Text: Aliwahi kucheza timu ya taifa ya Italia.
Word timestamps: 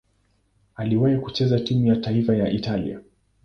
Aliwahi 0.75 1.17
kucheza 1.17 1.59
timu 1.59 1.87
ya 1.87 1.95
taifa 1.95 2.35
ya 2.35 2.51
Italia. 2.51 2.99